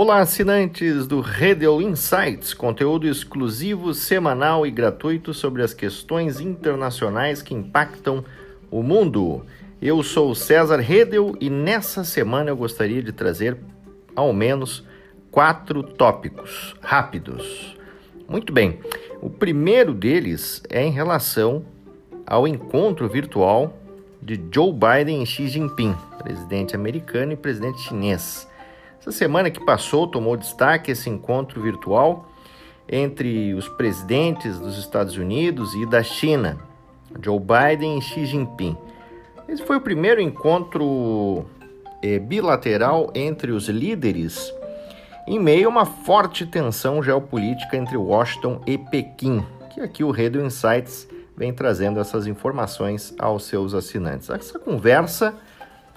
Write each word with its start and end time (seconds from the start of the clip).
Olá, 0.00 0.20
assinantes 0.20 1.08
do 1.08 1.20
Redel 1.20 1.82
Insights, 1.82 2.54
conteúdo 2.54 3.08
exclusivo, 3.08 3.92
semanal 3.92 4.64
e 4.64 4.70
gratuito 4.70 5.34
sobre 5.34 5.60
as 5.60 5.74
questões 5.74 6.38
internacionais 6.38 7.42
que 7.42 7.52
impactam 7.52 8.24
o 8.70 8.80
mundo. 8.80 9.44
Eu 9.82 10.00
sou 10.04 10.36
César 10.36 10.78
Redel 10.78 11.34
e 11.40 11.50
nessa 11.50 12.04
semana 12.04 12.48
eu 12.48 12.56
gostaria 12.56 13.02
de 13.02 13.10
trazer 13.10 13.58
ao 14.14 14.32
menos 14.32 14.86
quatro 15.32 15.82
tópicos 15.82 16.76
rápidos. 16.80 17.76
Muito 18.28 18.52
bem, 18.52 18.78
o 19.20 19.28
primeiro 19.28 19.92
deles 19.92 20.62
é 20.70 20.80
em 20.80 20.92
relação 20.92 21.64
ao 22.24 22.46
encontro 22.46 23.08
virtual 23.08 23.76
de 24.22 24.40
Joe 24.54 24.72
Biden 24.72 25.24
e 25.24 25.26
Xi 25.26 25.48
Jinping, 25.48 25.96
presidente 26.22 26.76
americano 26.76 27.32
e 27.32 27.36
presidente 27.36 27.80
chinês. 27.80 28.46
Essa 29.00 29.12
semana 29.12 29.50
que 29.50 29.64
passou 29.64 30.06
tomou 30.06 30.36
destaque 30.36 30.90
esse 30.90 31.08
encontro 31.08 31.60
virtual 31.62 32.28
entre 32.88 33.54
os 33.54 33.68
presidentes 33.68 34.58
dos 34.58 34.76
Estados 34.78 35.16
Unidos 35.16 35.74
e 35.74 35.86
da 35.86 36.02
China, 36.02 36.58
Joe 37.22 37.38
Biden 37.38 37.98
e 37.98 38.02
Xi 38.02 38.26
Jinping. 38.26 38.76
Esse 39.48 39.64
foi 39.64 39.76
o 39.76 39.80
primeiro 39.80 40.20
encontro 40.20 41.46
eh, 42.02 42.18
bilateral 42.18 43.10
entre 43.14 43.52
os 43.52 43.68
líderes 43.68 44.52
em 45.28 45.38
meio 45.38 45.66
a 45.66 45.70
uma 45.70 45.84
forte 45.84 46.46
tensão 46.46 47.02
geopolítica 47.02 47.76
entre 47.76 47.98
Washington 47.98 48.62
e 48.66 48.78
Pequim, 48.78 49.44
que 49.68 49.80
aqui 49.80 50.02
o 50.02 50.10
Radio 50.10 50.44
Insights 50.44 51.06
vem 51.36 51.52
trazendo 51.52 52.00
essas 52.00 52.26
informações 52.26 53.14
aos 53.18 53.44
seus 53.44 53.74
assinantes. 53.74 54.30
Essa 54.30 54.58
conversa, 54.58 55.34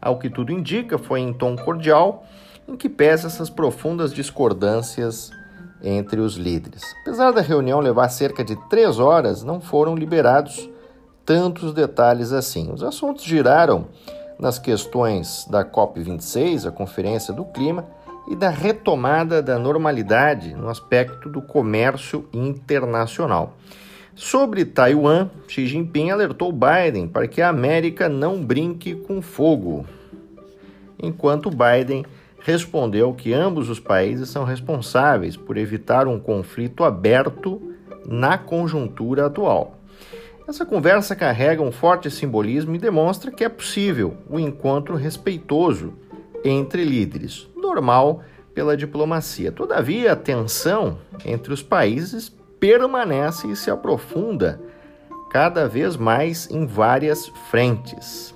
ao 0.00 0.18
que 0.18 0.28
tudo 0.28 0.52
indica, 0.52 0.98
foi 0.98 1.20
em 1.20 1.32
tom 1.32 1.56
cordial 1.56 2.26
em 2.66 2.76
que 2.76 2.88
pesa 2.88 3.26
essas 3.26 3.50
profundas 3.50 4.12
discordâncias 4.12 5.30
entre 5.82 6.20
os 6.20 6.34
líderes. 6.34 6.82
Apesar 7.02 7.30
da 7.30 7.40
reunião 7.40 7.80
levar 7.80 8.08
cerca 8.08 8.42
de 8.42 8.56
três 8.68 8.98
horas, 8.98 9.42
não 9.42 9.60
foram 9.60 9.94
liberados 9.94 10.68
tantos 11.24 11.72
detalhes 11.72 12.32
assim. 12.32 12.72
Os 12.72 12.82
assuntos 12.82 13.24
giraram 13.24 13.86
nas 14.38 14.58
questões 14.58 15.46
da 15.50 15.64
COP26, 15.64 16.66
a 16.66 16.70
Conferência 16.70 17.32
do 17.32 17.44
Clima, 17.44 17.86
e 18.26 18.34
da 18.34 18.48
retomada 18.48 19.42
da 19.42 19.58
normalidade 19.58 20.54
no 20.54 20.68
aspecto 20.68 21.28
do 21.28 21.42
comércio 21.42 22.26
internacional. 22.32 23.54
Sobre 24.14 24.64
Taiwan, 24.64 25.28
Xi 25.48 25.66
Jinping 25.66 26.10
alertou 26.10 26.52
Biden 26.52 27.08
para 27.08 27.26
que 27.28 27.42
a 27.42 27.48
América 27.48 28.08
não 28.08 28.42
brinque 28.42 28.94
com 28.94 29.20
fogo, 29.20 29.84
enquanto 30.98 31.50
Biden 31.50 32.06
respondeu 32.44 33.14
que 33.14 33.32
ambos 33.32 33.70
os 33.70 33.80
países 33.80 34.28
são 34.28 34.44
responsáveis 34.44 35.34
por 35.34 35.56
evitar 35.56 36.06
um 36.06 36.20
conflito 36.20 36.84
aberto 36.84 37.72
na 38.06 38.36
conjuntura 38.36 39.26
atual. 39.26 39.78
Essa 40.46 40.66
conversa 40.66 41.16
carrega 41.16 41.62
um 41.62 41.72
forte 41.72 42.10
simbolismo 42.10 42.74
e 42.74 42.78
demonstra 42.78 43.30
que 43.30 43.42
é 43.42 43.48
possível 43.48 44.18
o 44.28 44.36
um 44.36 44.38
encontro 44.38 44.94
respeitoso 44.94 45.94
entre 46.44 46.84
líderes, 46.84 47.48
normal 47.56 48.20
pela 48.52 48.76
diplomacia. 48.76 49.50
Todavia, 49.50 50.12
a 50.12 50.16
tensão 50.16 50.98
entre 51.24 51.50
os 51.50 51.62
países 51.62 52.30
permanece 52.60 53.50
e 53.50 53.56
se 53.56 53.70
aprofunda 53.70 54.60
cada 55.30 55.66
vez 55.66 55.96
mais 55.96 56.46
em 56.50 56.66
várias 56.66 57.26
frentes. 57.50 58.33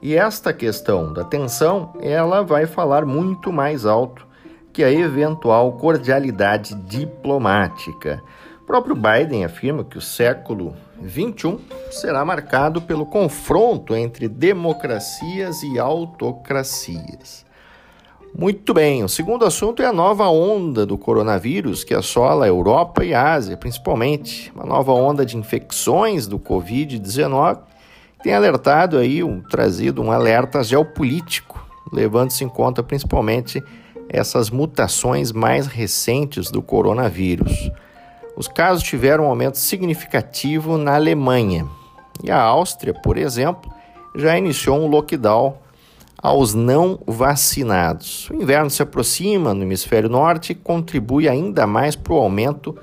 E 0.00 0.14
esta 0.14 0.52
questão 0.52 1.12
da 1.12 1.24
tensão, 1.24 1.92
ela 2.00 2.42
vai 2.42 2.66
falar 2.66 3.04
muito 3.04 3.52
mais 3.52 3.84
alto 3.84 4.26
que 4.72 4.84
a 4.84 4.92
eventual 4.92 5.72
cordialidade 5.72 6.74
diplomática. 6.74 8.22
O 8.62 8.64
próprio 8.64 8.94
Biden 8.94 9.44
afirma 9.44 9.82
que 9.82 9.98
o 9.98 10.00
século 10.00 10.76
21 11.00 11.58
será 11.90 12.24
marcado 12.24 12.80
pelo 12.82 13.06
confronto 13.06 13.96
entre 13.96 14.28
democracias 14.28 15.64
e 15.64 15.80
autocracias. 15.80 17.44
Muito 18.32 18.72
bem, 18.72 19.02
o 19.02 19.08
segundo 19.08 19.44
assunto 19.44 19.82
é 19.82 19.86
a 19.86 19.92
nova 19.92 20.28
onda 20.28 20.86
do 20.86 20.96
coronavírus 20.96 21.82
que 21.82 21.94
assola 21.94 22.44
a 22.44 22.48
Europa 22.48 23.04
e 23.04 23.12
a 23.12 23.32
Ásia, 23.32 23.56
principalmente. 23.56 24.52
Uma 24.54 24.64
nova 24.64 24.92
onda 24.92 25.26
de 25.26 25.36
infecções 25.36 26.28
do 26.28 26.38
Covid-19 26.38 27.58
tem 28.22 28.34
alertado 28.34 28.98
aí, 28.98 29.22
um, 29.22 29.40
trazido 29.40 30.02
um 30.02 30.10
alerta 30.10 30.62
geopolítico, 30.62 31.64
levando-se 31.92 32.44
em 32.44 32.48
conta 32.48 32.82
principalmente 32.82 33.62
essas 34.08 34.50
mutações 34.50 35.32
mais 35.32 35.66
recentes 35.66 36.50
do 36.50 36.62
coronavírus. 36.62 37.70
Os 38.36 38.48
casos 38.48 38.82
tiveram 38.82 39.24
um 39.24 39.28
aumento 39.28 39.58
significativo 39.58 40.78
na 40.78 40.94
Alemanha 40.94 41.66
e 42.22 42.30
a 42.30 42.40
Áustria, 42.40 42.94
por 42.94 43.16
exemplo, 43.16 43.70
já 44.14 44.36
iniciou 44.36 44.78
um 44.78 44.86
lockdown 44.86 45.56
aos 46.20 46.54
não 46.54 46.98
vacinados. 47.06 48.28
O 48.30 48.34
inverno 48.34 48.70
se 48.70 48.82
aproxima 48.82 49.54
no 49.54 49.62
hemisfério 49.62 50.08
norte 50.08 50.52
e 50.52 50.56
contribui 50.56 51.28
ainda 51.28 51.66
mais 51.66 51.94
para 51.94 52.12
o 52.12 52.18
aumento 52.18 52.76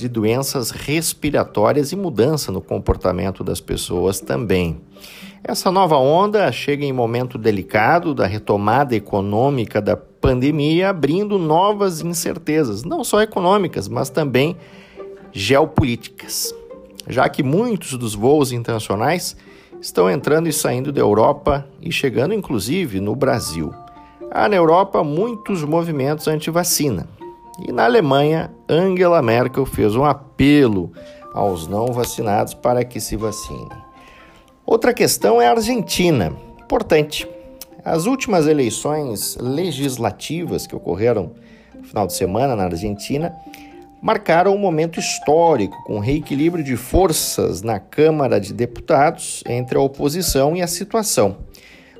de 0.00 0.08
doenças 0.08 0.70
respiratórias 0.70 1.92
e 1.92 1.96
mudança 1.96 2.50
no 2.50 2.60
comportamento 2.60 3.44
das 3.44 3.60
pessoas 3.60 4.18
também. 4.18 4.80
Essa 5.44 5.70
nova 5.70 5.96
onda 5.96 6.50
chega 6.50 6.84
em 6.84 6.92
momento 6.92 7.36
delicado 7.36 8.14
da 8.14 8.26
retomada 8.26 8.96
econômica 8.96 9.80
da 9.80 9.96
pandemia, 9.96 10.90
abrindo 10.90 11.38
novas 11.38 12.00
incertezas, 12.00 12.82
não 12.82 13.04
só 13.04 13.20
econômicas, 13.22 13.88
mas 13.88 14.10
também 14.10 14.56
geopolíticas, 15.32 16.54
já 17.08 17.28
que 17.28 17.42
muitos 17.42 17.96
dos 17.96 18.14
voos 18.14 18.52
internacionais 18.52 19.36
estão 19.80 20.10
entrando 20.10 20.48
e 20.48 20.52
saindo 20.52 20.92
da 20.92 21.00
Europa 21.00 21.66
e 21.80 21.92
chegando 21.92 22.34
inclusive 22.34 23.00
no 23.00 23.14
Brasil. 23.14 23.72
Há 24.30 24.48
na 24.48 24.56
Europa 24.56 25.02
muitos 25.02 25.64
movimentos 25.64 26.28
anti-vacina, 26.28 27.08
e 27.66 27.72
na 27.72 27.84
Alemanha, 27.84 28.50
Angela 28.68 29.20
Merkel 29.22 29.66
fez 29.66 29.94
um 29.94 30.04
apelo 30.04 30.92
aos 31.32 31.66
não 31.66 31.86
vacinados 31.92 32.54
para 32.54 32.84
que 32.84 33.00
se 33.00 33.16
vacinem. 33.16 33.68
Outra 34.64 34.94
questão 34.94 35.40
é 35.40 35.46
a 35.46 35.52
Argentina. 35.52 36.32
Importante. 36.62 37.28
As 37.84 38.06
últimas 38.06 38.46
eleições 38.46 39.36
legislativas 39.40 40.66
que 40.66 40.76
ocorreram 40.76 41.32
no 41.74 41.84
final 41.84 42.06
de 42.06 42.12
semana 42.12 42.54
na 42.54 42.64
Argentina 42.64 43.34
marcaram 44.02 44.54
um 44.54 44.58
momento 44.58 44.98
histórico, 44.98 45.76
com 45.84 45.98
reequilíbrio 45.98 46.64
de 46.64 46.76
forças 46.76 47.62
na 47.62 47.78
Câmara 47.78 48.40
de 48.40 48.52
Deputados 48.52 49.42
entre 49.46 49.76
a 49.76 49.80
oposição 49.80 50.56
e 50.56 50.62
a 50.62 50.66
situação. 50.66 51.38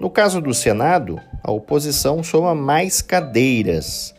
No 0.00 0.10
caso 0.10 0.40
do 0.40 0.52
Senado, 0.52 1.18
a 1.42 1.50
oposição 1.50 2.22
soma 2.22 2.54
mais 2.54 3.00
cadeiras 3.00 4.14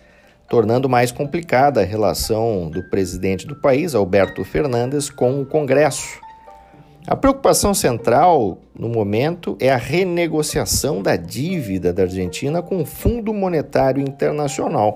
tornando 0.50 0.88
mais 0.88 1.12
complicada 1.12 1.82
a 1.82 1.86
relação 1.86 2.70
do 2.70 2.84
presidente 2.84 3.46
do 3.46 3.56
país, 3.56 3.94
Alberto 3.94 4.44
Fernandes, 4.44 5.10
com 5.10 5.42
o 5.42 5.46
Congresso. 5.46 6.20
A 7.06 7.16
preocupação 7.16 7.74
central 7.74 8.58
no 8.78 8.90
momento 8.90 9.58
é 9.60 9.72
a 9.72 9.78
renegociação 9.78 11.02
da 11.02 11.16
dívida 11.16 11.94
da 11.94 12.04
Argentina 12.04 12.62
com 12.62 12.82
o 12.82 12.86
Fundo 12.86 13.34
Monetário 13.34 14.02
Internacional. 14.02 14.96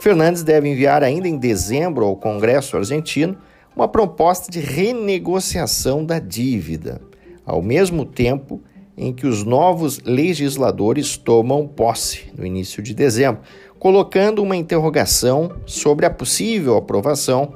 Fernandes 0.00 0.42
deve 0.42 0.68
enviar 0.68 1.04
ainda 1.04 1.28
em 1.28 1.36
dezembro 1.36 2.04
ao 2.04 2.16
Congresso 2.16 2.76
argentino 2.76 3.36
uma 3.76 3.86
proposta 3.86 4.50
de 4.50 4.60
renegociação 4.60 6.04
da 6.04 6.18
dívida, 6.18 7.00
ao 7.46 7.62
mesmo 7.62 8.04
tempo 8.04 8.60
em 8.96 9.12
que 9.12 9.26
os 9.26 9.44
novos 9.44 10.00
legisladores 10.00 11.16
tomam 11.16 11.66
posse 11.66 12.30
no 12.36 12.44
início 12.44 12.82
de 12.82 12.94
dezembro, 12.94 13.42
colocando 13.78 14.42
uma 14.42 14.56
interrogação 14.56 15.52
sobre 15.64 16.04
a 16.04 16.10
possível 16.10 16.76
aprovação 16.76 17.54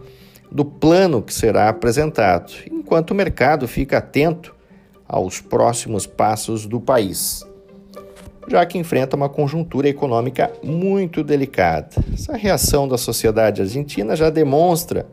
do 0.50 0.64
plano 0.64 1.20
que 1.20 1.34
será 1.34 1.68
apresentado, 1.68 2.52
enquanto 2.70 3.10
o 3.10 3.14
mercado 3.14 3.66
fica 3.66 3.98
atento 3.98 4.54
aos 5.06 5.40
próximos 5.40 6.06
passos 6.06 6.64
do 6.64 6.80
país, 6.80 7.44
já 8.48 8.64
que 8.64 8.78
enfrenta 8.78 9.16
uma 9.16 9.28
conjuntura 9.28 9.88
econômica 9.88 10.52
muito 10.62 11.22
delicada. 11.22 11.90
Essa 12.12 12.36
reação 12.36 12.86
da 12.88 12.96
sociedade 12.96 13.60
argentina 13.60 14.16
já 14.16 14.30
demonstra 14.30 15.06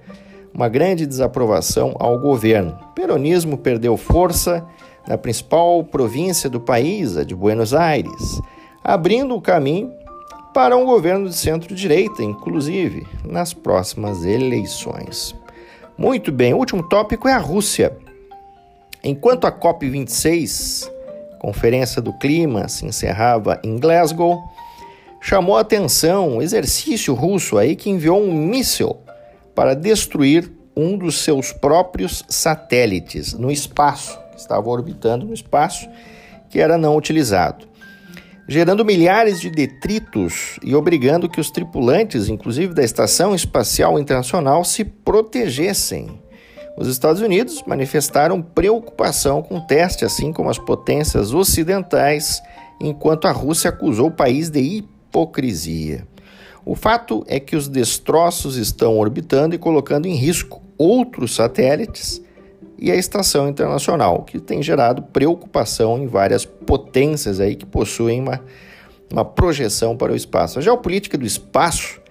uma 0.53 0.67
grande 0.69 1.05
desaprovação 1.05 1.95
ao 1.99 2.19
governo. 2.19 2.77
O 2.91 2.93
peronismo 2.93 3.57
perdeu 3.57 3.95
força 3.97 4.65
na 5.07 5.17
principal 5.17 5.83
província 5.83 6.49
do 6.49 6.59
país, 6.59 7.17
a 7.17 7.23
de 7.23 7.35
Buenos 7.35 7.73
Aires, 7.73 8.41
abrindo 8.83 9.35
o 9.35 9.41
caminho 9.41 9.91
para 10.53 10.75
um 10.75 10.85
governo 10.85 11.29
de 11.29 11.35
centro-direita, 11.35 12.23
inclusive 12.23 13.07
nas 13.23 13.53
próximas 13.53 14.25
eleições. 14.25 15.35
Muito 15.97 16.31
bem, 16.31 16.53
o 16.53 16.57
último 16.57 16.83
tópico 16.83 17.27
é 17.27 17.33
a 17.33 17.37
Rússia. 17.37 17.95
Enquanto 19.03 19.47
a 19.47 19.51
COP26, 19.51 20.89
Conferência 21.39 22.01
do 22.01 22.13
Clima, 22.13 22.67
se 22.67 22.85
encerrava 22.85 23.59
em 23.63 23.77
Glasgow, 23.77 24.39
chamou 25.21 25.57
a 25.57 25.61
atenção 25.61 26.37
o 26.37 26.41
exercício 26.41 27.13
russo 27.13 27.57
aí 27.57 27.75
que 27.75 27.89
enviou 27.89 28.21
um 28.21 28.33
míssil 28.33 28.97
para 29.55 29.73
destruir 29.73 30.51
um 30.75 30.97
dos 30.97 31.19
seus 31.19 31.51
próprios 31.51 32.23
satélites 32.29 33.33
no 33.33 33.51
espaço, 33.51 34.19
estava 34.41 34.69
orbitando 34.69 35.25
no 35.25 35.33
espaço, 35.33 35.87
que 36.49 36.59
era 36.59 36.77
não 36.77 36.97
utilizado, 36.97 37.65
gerando 38.47 38.83
milhares 38.83 39.39
de 39.39 39.49
detritos 39.49 40.59
e 40.63 40.75
obrigando 40.75 41.29
que 41.29 41.39
os 41.39 41.49
tripulantes, 41.49 42.27
inclusive 42.27 42.73
da 42.73 42.83
Estação 42.83 43.33
Espacial 43.33 43.97
Internacional, 43.97 44.65
se 44.65 44.83
protegessem. 44.83 46.19
Os 46.77 46.87
Estados 46.87 47.21
Unidos 47.21 47.63
manifestaram 47.65 48.41
preocupação 48.41 49.41
com 49.41 49.57
o 49.57 49.67
teste, 49.67 50.03
assim 50.03 50.33
como 50.33 50.49
as 50.49 50.57
potências 50.57 51.33
ocidentais, 51.33 52.41
enquanto 52.79 53.27
a 53.27 53.31
Rússia 53.31 53.69
acusou 53.69 54.07
o 54.07 54.15
país 54.15 54.49
de 54.49 54.59
hipocrisia. 54.59 56.07
O 56.65 56.75
fato 56.75 57.23
é 57.27 57.39
que 57.39 57.55
os 57.55 57.67
destroços 57.67 58.55
estão 58.55 58.97
orbitando 58.97 59.55
e 59.55 59.57
colocando 59.57 60.07
em 60.07 60.15
risco 60.15 60.61
outros 60.77 61.35
satélites 61.35 62.21
e 62.81 62.91
a 62.91 62.95
estação 62.95 63.47
internacional, 63.47 64.23
que 64.23 64.39
tem 64.39 64.63
gerado 64.63 65.03
preocupação 65.03 65.99
em 65.99 66.07
várias 66.07 66.45
potências 66.45 67.39
aí 67.39 67.55
que 67.55 67.65
possuem 67.65 68.19
uma, 68.19 68.41
uma 69.13 69.23
projeção 69.23 69.95
para 69.95 70.11
o 70.11 70.15
espaço. 70.15 70.57
A 70.57 70.63
geopolítica 70.63 71.15
do 71.15 71.25
espaço 71.25 72.01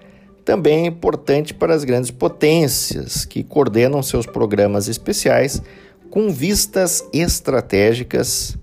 também 0.45 0.85
é 0.85 0.87
importante 0.87 1.53
para 1.53 1.75
as 1.75 1.83
grandes 1.83 2.09
potências 2.09 3.25
que 3.25 3.43
coordenam 3.43 4.01
seus 4.01 4.25
programas 4.25 4.87
especiais 4.87 5.61
com 6.09 6.29
vistas 6.29 7.05
estratégicas. 7.11 8.57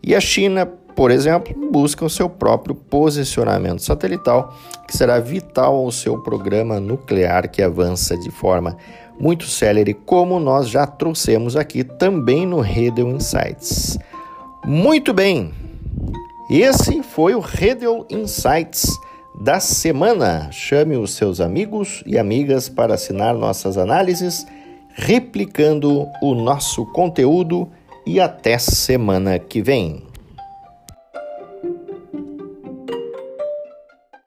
E 0.00 0.14
a 0.14 0.20
China, 0.20 0.66
por 0.66 1.10
exemplo, 1.10 1.52
busca 1.72 2.04
o 2.04 2.10
seu 2.10 2.30
próprio 2.30 2.76
posicionamento 2.76 3.82
satelital, 3.82 4.56
que 4.86 4.96
será 4.96 5.18
vital 5.18 5.74
ao 5.74 5.90
seu 5.90 6.22
programa 6.22 6.78
nuclear 6.78 7.50
que 7.50 7.60
avança 7.60 8.16
de 8.16 8.30
forma 8.30 8.76
muito 9.18 9.46
célere, 9.46 9.94
como 9.94 10.38
nós 10.38 10.68
já 10.68 10.86
trouxemos 10.86 11.56
aqui 11.56 11.84
também 11.84 12.46
no 12.46 12.60
Redel 12.60 13.08
Insights. 13.10 13.98
Muito 14.64 15.12
bem, 15.12 15.52
esse 16.50 17.02
foi 17.02 17.34
o 17.34 17.40
Redel 17.40 18.06
Insights 18.10 18.86
da 19.40 19.60
semana. 19.60 20.50
Chame 20.52 20.96
os 20.96 21.14
seus 21.14 21.40
amigos 21.40 22.02
e 22.06 22.18
amigas 22.18 22.68
para 22.68 22.94
assinar 22.94 23.34
nossas 23.34 23.76
análises, 23.76 24.46
replicando 24.94 26.06
o 26.22 26.34
nosso 26.34 26.86
conteúdo 26.86 27.68
e 28.06 28.20
até 28.20 28.58
semana 28.58 29.38
que 29.38 29.62
vem. 29.62 30.13